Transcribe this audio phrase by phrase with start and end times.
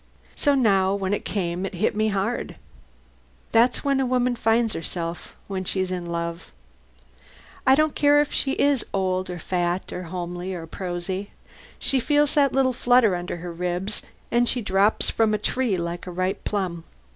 [0.35, 2.55] So now when it came, it hit me hard.
[3.51, 6.51] That's when a woman finds herself when she's in love.
[7.67, 11.29] I don't care if she is old or fat or homely or prosy.
[11.77, 14.01] She feels that little flutter under her ribs
[14.31, 16.83] and she drops from the tree like a ripe plum.